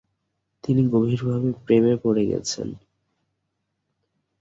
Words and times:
তিনি 0.63 0.81
গভীরভাবে 0.93 1.49
প্রেমে 1.65 1.93
পড়ে 2.03 2.23
গেছেন। 2.25 2.67